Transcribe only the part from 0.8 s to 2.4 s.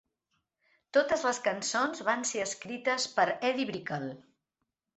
Totes les cançons van